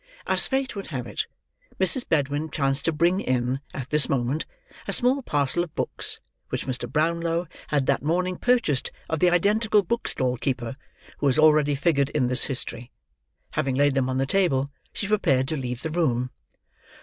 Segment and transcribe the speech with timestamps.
[0.25, 1.27] As fate would have it,
[1.79, 2.09] Mrs.
[2.09, 4.47] Bedwin chanced to bring in, at this moment,
[4.87, 6.91] a small parcel of books, which Mr.
[6.91, 10.75] Brownlow had that morning purchased of the identical bookstall keeper,
[11.19, 12.89] who has already figured in this history;
[13.51, 16.31] having laid them on the table, she prepared to leave the room.